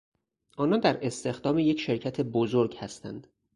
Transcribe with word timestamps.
آنان 0.57 0.79
در 0.79 1.05
استخدام 1.05 1.59
یک 1.59 1.79
شرکت 1.79 2.21
بزرگ 2.21 2.77
هستند. 2.77 3.27